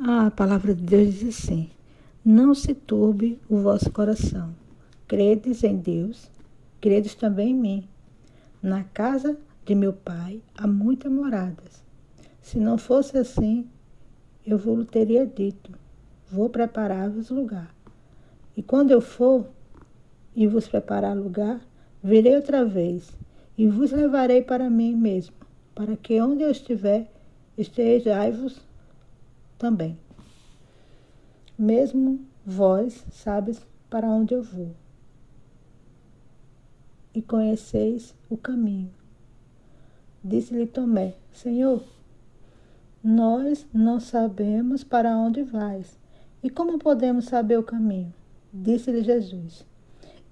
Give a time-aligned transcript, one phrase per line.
[0.00, 1.70] A palavra de Deus diz assim:
[2.24, 4.54] Não se turbe o vosso coração.
[5.08, 6.30] Credes em Deus,
[6.80, 7.88] credes também em mim.
[8.62, 11.82] Na casa de meu pai há muitas moradas.
[12.40, 13.66] Se não fosse assim,
[14.46, 15.72] eu vos teria dito:
[16.30, 17.74] Vou preparar-vos lugar.
[18.56, 19.48] E quando eu for
[20.32, 21.60] e vos preparar lugar,
[22.00, 23.10] virei outra vez
[23.58, 25.34] e vos levarei para mim mesmo,
[25.74, 27.10] para que onde eu estiver,
[27.56, 28.67] estejai-vos
[29.58, 29.98] também.
[31.58, 33.60] Mesmo vós sabes
[33.90, 34.74] para onde eu vou
[37.14, 38.90] e conheceis o caminho.
[40.22, 41.82] Disse-lhe Tomé: Senhor,
[43.02, 45.98] nós não sabemos para onde vais
[46.42, 48.14] e como podemos saber o caminho?
[48.52, 49.66] Disse-lhe Jesus: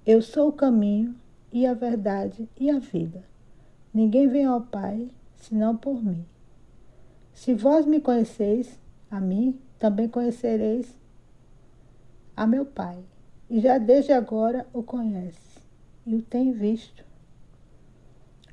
[0.05, 1.13] Eu sou o caminho
[1.51, 3.23] e a verdade e a vida.
[3.93, 6.25] Ninguém vem ao Pai senão por mim.
[7.33, 8.79] Se vós me conheceis,
[9.09, 10.95] a mim também conhecereis
[12.35, 13.03] a meu Pai.
[13.49, 15.59] E já desde agora o conhece
[16.05, 17.03] e o tem visto.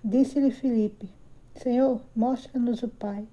[0.02, 1.10] Disse-lhe Filipe:
[1.54, 3.26] Senhor, mostra-nos o Pai,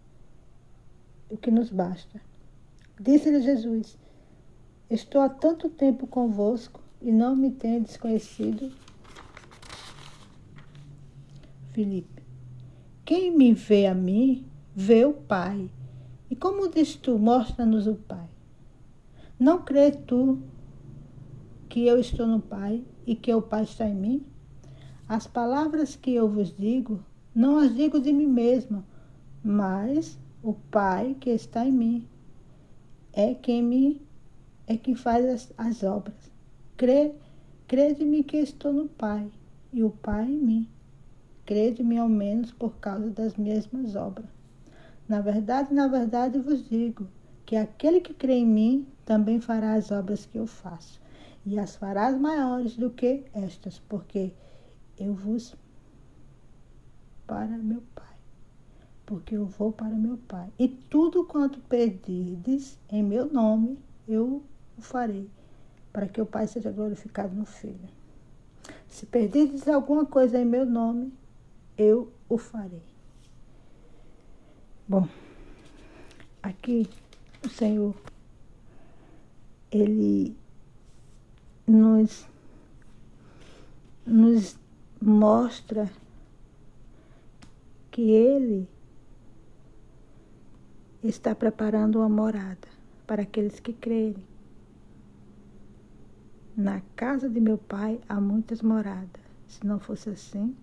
[1.29, 2.19] o que nos basta.
[2.99, 3.97] Disse-lhe Jesus:
[4.89, 8.71] Estou há tanto tempo convosco e não me tendes conhecido.
[11.71, 12.23] Filipe:
[13.05, 14.45] Quem me vê a mim,
[14.75, 15.69] vê o Pai.
[16.41, 18.27] Como diz tu, mostra-nos o Pai.
[19.39, 20.39] Não crê tu
[21.69, 24.25] que eu estou no Pai e que o Pai está em mim?
[25.07, 28.83] As palavras que eu vos digo, não as digo de mim mesma,
[29.43, 32.07] mas o Pai que está em mim
[33.13, 34.01] é quem me
[34.65, 36.31] é quem faz as, as obras.
[36.75, 37.13] Crê,
[37.67, 39.29] crede-me que estou no Pai
[39.71, 40.67] e o Pai em mim.
[41.45, 44.40] Crede-me ao menos por causa das mesmas obras.
[45.11, 47.05] Na verdade, na verdade vos digo
[47.45, 51.01] que aquele que crê em mim também fará as obras que eu faço,
[51.45, 54.31] e as farás maiores do que estas, porque
[54.97, 55.53] eu vos
[57.27, 58.15] para meu Pai,
[59.05, 60.47] porque eu vou para meu Pai.
[60.57, 64.41] E tudo quanto pedirdes em meu nome, eu
[64.77, 65.29] o farei,
[65.91, 67.89] para que o Pai seja glorificado no Filho.
[68.87, 71.11] Se pedirdes alguma coisa em meu nome,
[71.77, 72.90] eu o farei.
[74.91, 75.07] Bom,
[76.43, 76.85] aqui
[77.45, 77.95] o Senhor,
[79.71, 80.35] Ele
[81.65, 82.27] nos,
[84.05, 84.59] nos
[85.01, 85.89] mostra
[87.89, 88.67] que Ele
[91.01, 92.67] está preparando uma morada
[93.07, 94.27] para aqueles que crerem.
[96.53, 99.21] Na casa de meu pai há muitas moradas.
[99.47, 100.53] Se não fosse assim,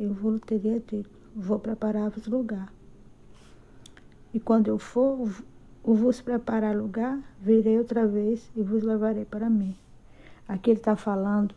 [0.00, 2.72] eu vou teria dito, vou preparar-vos lugar.
[4.36, 5.32] E quando eu for
[5.82, 9.74] vos preparar lugar, virei outra vez e vos levarei para mim.
[10.46, 11.54] Aqui ele está falando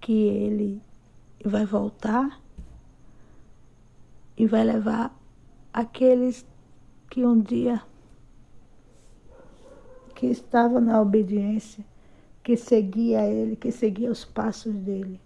[0.00, 0.80] que ele
[1.44, 2.40] vai voltar
[4.36, 5.12] e vai levar
[5.72, 6.46] aqueles
[7.10, 7.82] que um dia
[10.14, 11.84] que estavam na obediência,
[12.44, 15.20] que seguia ele, que seguia os passos dele.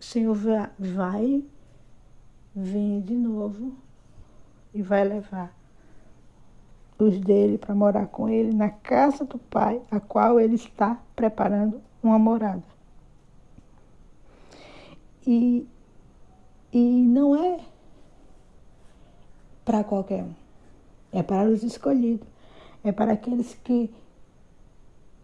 [0.00, 0.34] O Senhor
[0.78, 1.44] vai
[2.56, 3.76] vir de novo
[4.72, 5.54] e vai levar
[6.98, 11.80] os dele para morar com ele na casa do Pai, a qual ele está preparando
[12.02, 12.62] uma morada.
[15.26, 15.66] E,
[16.72, 17.60] e não é
[19.64, 20.34] para qualquer um,
[21.12, 22.26] é para os escolhidos,
[22.82, 23.90] é para aqueles que,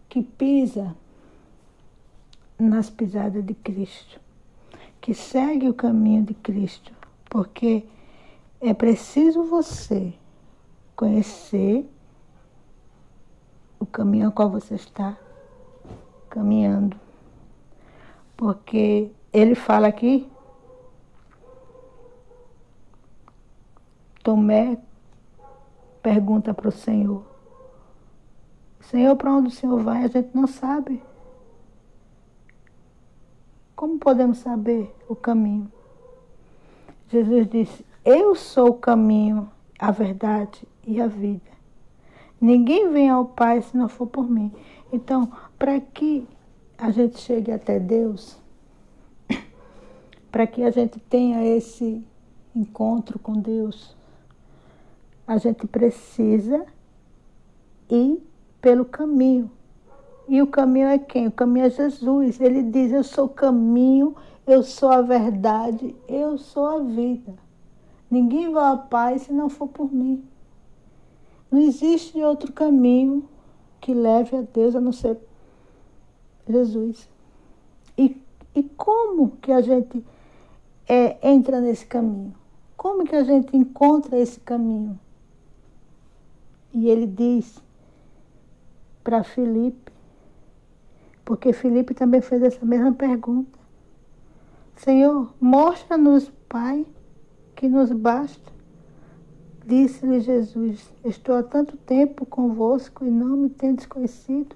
[0.07, 0.95] que pisa
[2.57, 4.19] nas pisadas de Cristo,
[4.99, 6.91] que segue o caminho de Cristo,
[7.29, 7.85] porque
[8.59, 10.13] é preciso você
[10.95, 11.87] conhecer
[13.79, 15.17] o caminho ao qual você está
[16.29, 16.97] caminhando.
[18.35, 20.29] Porque ele fala aqui,
[24.23, 24.77] Tomé
[26.01, 27.23] pergunta para o Senhor:
[28.81, 30.03] Senhor, para onde o Senhor vai?
[30.03, 31.01] A gente não sabe.
[33.73, 35.71] Como podemos saber o caminho?
[37.09, 41.51] Jesus disse: eu sou o caminho, a verdade e a vida.
[42.39, 44.49] Ninguém vem ao Pai se não for por mim.
[44.93, 46.25] Então, para que
[46.77, 48.39] a gente chegue até Deus,
[50.31, 52.01] para que a gente tenha esse
[52.55, 53.93] encontro com Deus,
[55.27, 56.65] a gente precisa
[57.89, 58.25] ir
[58.61, 59.51] pelo caminho.
[60.29, 61.27] E o caminho é quem?
[61.27, 62.39] O caminho é Jesus.
[62.39, 64.15] Ele diz: Eu sou o caminho,
[64.45, 67.46] eu sou a verdade, eu sou a vida.
[68.09, 70.23] Ninguém vai ao Pai se não for por mim.
[71.51, 73.27] Não existe outro caminho
[73.79, 75.17] que leve a Deus a não ser
[76.47, 77.09] Jesus.
[77.97, 78.21] E,
[78.55, 80.03] e como que a gente
[80.87, 82.33] é, entra nesse caminho?
[82.75, 84.99] Como que a gente encontra esse caminho?
[86.73, 87.61] E ele diz
[89.03, 89.91] para Felipe,
[91.25, 93.57] porque Felipe também fez essa mesma pergunta.
[94.75, 96.85] Senhor, mostra-nos, Pai,
[97.57, 98.53] que nos basta.
[99.65, 104.55] Disse-lhe Jesus: Estou há tanto tempo convosco e não me tendes conhecido.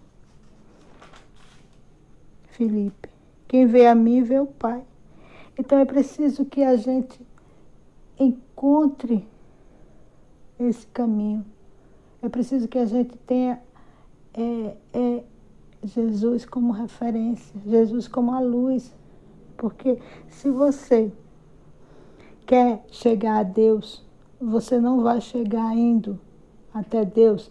[2.52, 3.10] Felipe,
[3.48, 4.84] quem vê a mim vê o Pai.
[5.58, 7.20] Então é preciso que a gente
[8.18, 9.28] encontre
[10.60, 11.46] esse caminho.
[12.22, 13.60] É preciso que a gente tenha
[14.34, 15.24] é, é,
[15.84, 18.94] Jesus como referência, Jesus como a luz.
[19.58, 19.98] Porque
[20.30, 21.12] se você
[22.52, 24.04] quer chegar a Deus,
[24.38, 26.20] você não vai chegar indo
[26.74, 27.50] até Deus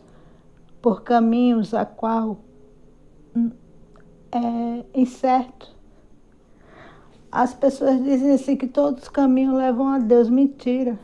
[0.82, 2.40] por caminhos a qual
[3.34, 3.50] hum,
[4.30, 5.74] é incerto.
[7.32, 10.28] As pessoas dizem assim que todos os caminhos levam a Deus.
[10.28, 10.98] Mentira.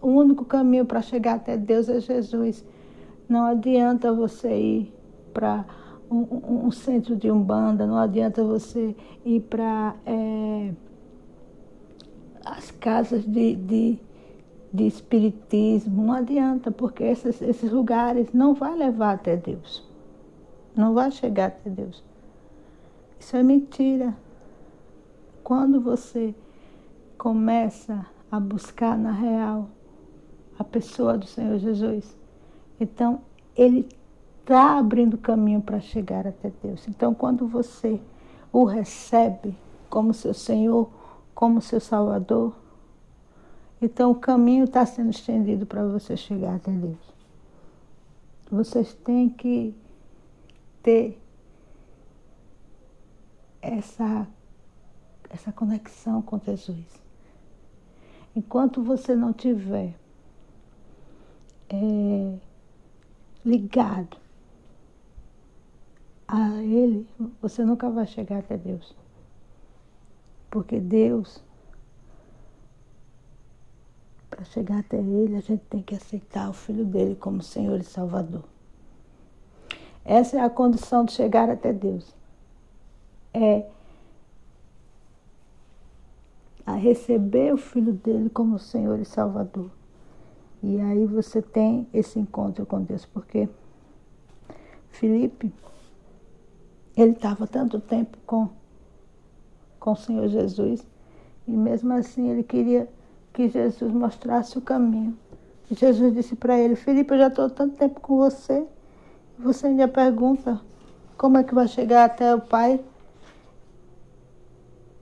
[0.00, 2.64] O único caminho para chegar até Deus é Jesus.
[3.28, 4.94] Não adianta você ir
[5.32, 5.64] para
[6.10, 10.72] um, um, centro de umbanda, não adianta você ir para é,
[12.44, 13.98] as casas de, de,
[14.72, 19.88] de, espiritismo, não adianta, porque esses, esses lugares não vai levar até Deus.
[20.74, 22.02] Não vai chegar até Deus.
[23.18, 24.16] Isso é mentira.
[25.44, 26.34] Quando você
[27.18, 29.68] começa a buscar na real
[30.58, 32.16] a pessoa do Senhor Jesus,
[32.80, 33.20] então
[33.54, 33.86] ele
[34.40, 36.86] está abrindo caminho para chegar até Deus.
[36.88, 38.00] Então, quando você
[38.52, 39.56] o recebe
[39.88, 40.90] como seu Senhor,
[41.34, 42.54] como seu Salvador,
[43.80, 47.12] então o caminho está sendo estendido para você chegar até Deus.
[48.50, 49.74] Vocês têm que
[50.82, 51.20] ter
[53.60, 54.26] essa
[55.32, 56.84] essa conexão com Jesus.
[58.36, 59.94] Enquanto você não tiver
[61.70, 62.38] é,
[63.44, 64.16] ligado
[66.28, 67.06] a Ele,
[67.40, 68.94] você nunca vai chegar até Deus.
[70.52, 71.42] Porque Deus,
[74.28, 77.84] para chegar até Ele, a gente tem que aceitar o Filho dele como Senhor e
[77.84, 78.44] Salvador.
[80.04, 82.14] Essa é a condição de chegar até Deus.
[83.32, 83.66] É
[86.66, 89.70] a receber o Filho dele como Senhor e Salvador.
[90.62, 93.48] E aí você tem esse encontro com Deus, porque
[94.90, 95.50] Felipe,
[96.94, 98.50] ele estava tanto tempo com,
[99.82, 100.86] com o Senhor Jesus,
[101.46, 102.88] e mesmo assim ele queria
[103.32, 105.18] que Jesus mostrasse o caminho.
[105.68, 108.64] E Jesus disse para ele, Felipe, eu já estou tanto tempo com você,
[109.36, 110.60] você ainda pergunta
[111.18, 112.80] como é que vai chegar até o Pai.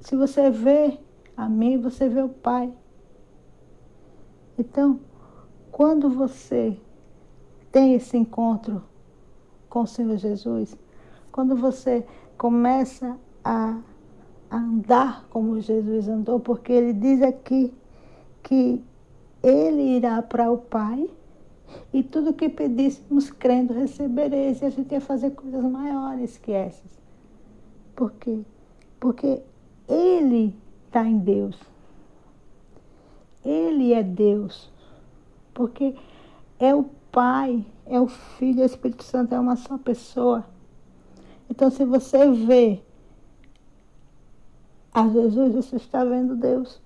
[0.01, 0.99] Se você vê
[1.37, 2.73] a mim, você vê o Pai.
[4.59, 4.99] Então,
[5.71, 6.75] quando você
[7.71, 8.83] tem esse encontro
[9.69, 10.75] com o Senhor Jesus,
[11.31, 12.07] quando você
[12.39, 13.79] começa a
[14.51, 17.73] andar como Jesus andou, porque ele diz aqui
[18.43, 18.83] que
[19.43, 21.09] ele irá para o Pai
[21.93, 27.01] e tudo que pedíssemos crendo recebereis, e a gente ia fazer coisas maiores que essas.
[27.95, 28.41] Por quê?
[28.99, 29.43] Porque
[29.89, 31.59] ele está em Deus.
[33.45, 34.71] Ele é Deus.
[35.55, 35.95] Porque
[36.59, 40.45] é o Pai, é o Filho, é o Espírito Santo, é uma só pessoa.
[41.49, 42.81] Então, se você vê
[44.93, 46.81] a Jesus, você está vendo Deus.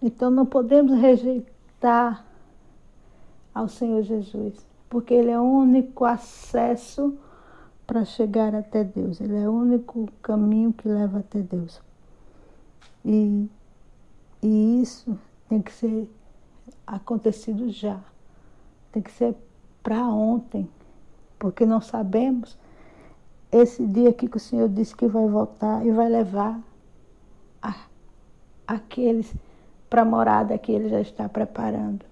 [0.00, 2.24] Então, não podemos rejeitar
[3.54, 7.16] ao Senhor Jesus, porque Ele é o único acesso
[7.86, 9.20] para chegar até Deus.
[9.20, 11.80] Ele é o único caminho que leva até Deus.
[13.04, 13.48] E,
[14.42, 16.10] e isso tem que ser
[16.86, 18.00] acontecido já.
[18.90, 19.36] Tem que ser
[19.82, 20.68] para ontem,
[21.38, 22.56] porque não sabemos
[23.52, 26.58] esse dia aqui que o Senhor disse que vai voltar e vai levar
[27.60, 27.74] a,
[28.66, 29.32] aqueles
[29.90, 32.06] para a morada que Ele já está preparando.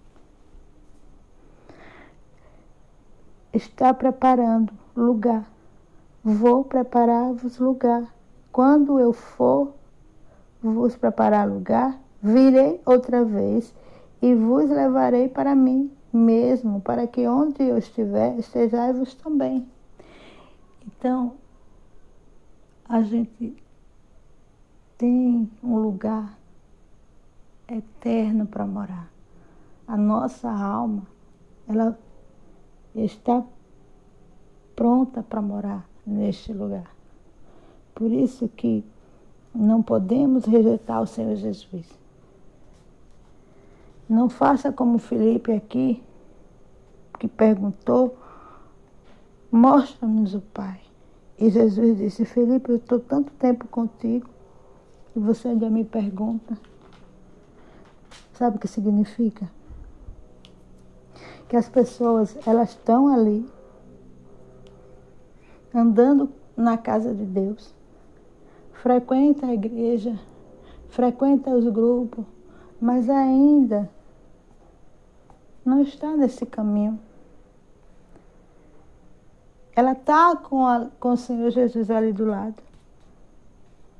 [3.54, 5.50] Está preparando lugar.
[6.22, 8.14] Vou preparar-vos lugar.
[8.52, 9.72] Quando eu for
[10.62, 13.74] vos preparar lugar, virei outra vez
[14.20, 19.66] e vos levarei para mim mesmo, para que onde eu estiver, estejais-vos também.
[20.86, 21.36] Então,
[22.88, 23.56] a gente
[24.98, 26.38] tem um lugar
[27.68, 29.10] eterno para morar.
[29.86, 31.06] A nossa alma,
[31.68, 31.98] ela
[32.94, 33.44] está
[34.74, 36.94] pronta para morar neste lugar.
[37.94, 38.84] Por isso que
[39.54, 41.86] não podemos rejeitar o Senhor Jesus.
[44.08, 46.02] Não faça como Felipe aqui,
[47.18, 48.16] que perguntou,
[49.50, 50.80] mostra-nos o Pai.
[51.38, 54.28] E Jesus disse, Felipe, eu estou tanto tempo contigo
[55.16, 56.56] e você ainda me pergunta.
[58.34, 59.50] Sabe o que significa?
[61.48, 63.48] Que as pessoas, elas estão ali,
[65.74, 67.74] andando na casa de Deus,
[68.72, 70.18] frequenta a igreja,
[70.88, 72.24] frequenta os grupos,
[72.80, 73.90] mas ainda
[75.64, 76.98] não está nesse caminho.
[79.80, 82.62] Ela está com, com o Senhor Jesus ali do lado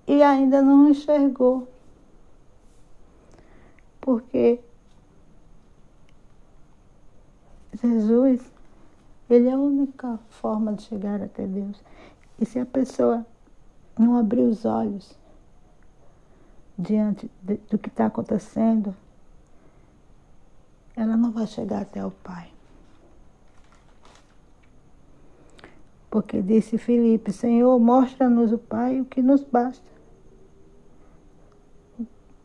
[0.07, 1.67] e ainda não enxergou.
[3.99, 4.61] Porque
[7.83, 8.43] Jesus,
[9.31, 11.83] ele é a única forma de chegar até Deus.
[12.39, 13.25] E se a pessoa
[13.99, 15.19] não abrir os olhos
[16.79, 18.95] diante de, do que está acontecendo,
[20.95, 22.53] ela não vai chegar até o Pai.
[26.11, 29.89] Porque disse Filipe, Senhor, mostra-nos o Pai o que nos basta.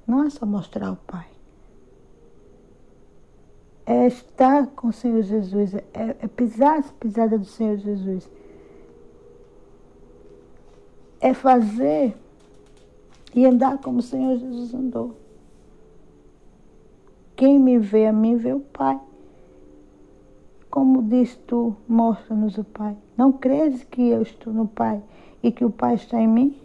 [0.06, 1.26] Não é só mostrar o Pai.
[3.88, 8.30] É estar com o Senhor Jesus, é, é pisar as pisadas do Senhor Jesus.
[11.20, 12.16] É fazer
[13.34, 15.16] e andar como o Senhor Jesus andou.
[17.36, 19.00] Quem me vê a mim, vê o Pai.
[20.76, 22.98] Como diz tu, mostra-nos o Pai.
[23.16, 25.02] Não crees que eu estou no Pai
[25.42, 26.62] e que o Pai está em mim?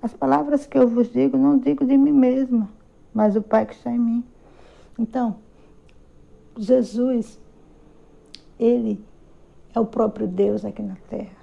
[0.00, 2.68] As palavras que eu vos digo, não digo de mim mesma,
[3.12, 4.24] mas o Pai que está em mim.
[4.96, 5.38] Então,
[6.56, 7.40] Jesus,
[8.56, 9.04] Ele
[9.74, 11.40] é o próprio Deus aqui na terra.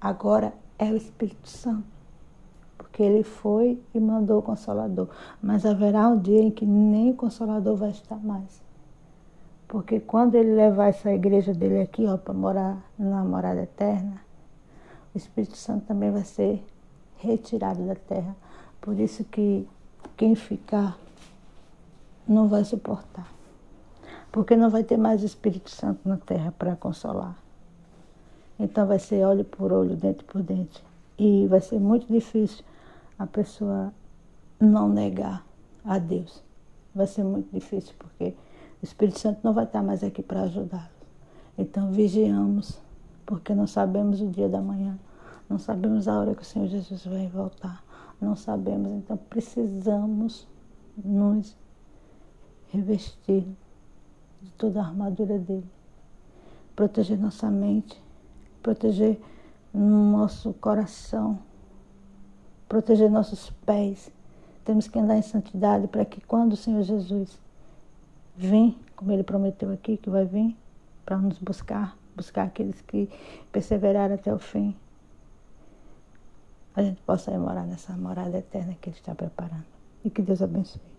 [0.00, 1.90] Agora é o Espírito Santo
[2.78, 5.08] porque ele foi e mandou o Consolador.
[5.42, 8.62] Mas haverá um dia em que nem o Consolador vai estar mais.
[9.72, 14.20] Porque quando ele levar essa igreja dele aqui, ó, para morar na morada eterna,
[15.14, 16.62] o Espírito Santo também vai ser
[17.16, 18.36] retirado da terra.
[18.82, 19.66] Por isso que
[20.14, 20.98] quem ficar
[22.28, 23.26] não vai suportar.
[24.30, 27.34] Porque não vai ter mais Espírito Santo na terra para consolar.
[28.58, 30.84] Então vai ser olho por olho, dente por dente.
[31.18, 32.62] E vai ser muito difícil
[33.18, 33.90] a pessoa
[34.60, 35.42] não negar
[35.82, 36.44] a Deus.
[36.94, 38.34] Vai ser muito difícil, porque
[38.82, 40.90] o Espírito Santo não vai estar mais aqui para ajudá-los.
[41.56, 42.80] Então vigiamos,
[43.24, 44.98] porque não sabemos o dia da manhã,
[45.48, 47.84] não sabemos a hora que o Senhor Jesus vai voltar,
[48.20, 50.46] não sabemos, então precisamos
[50.96, 51.56] nos
[52.70, 53.46] revestir
[54.40, 55.70] de toda a armadura dele,
[56.74, 58.02] proteger nossa mente,
[58.62, 59.20] proteger
[59.72, 61.38] nosso coração
[62.72, 64.10] proteger nossos pés.
[64.64, 67.38] Temos que andar em santidade para que quando o Senhor Jesus
[68.36, 70.56] vem, como ele prometeu aqui que vai vir,
[71.04, 73.08] para nos buscar, buscar aqueles que
[73.50, 74.74] perseveraram até o fim,
[76.74, 79.66] a gente possa ir morar nessa morada eterna que Ele está preparando.
[80.04, 80.91] E que Deus abençoe.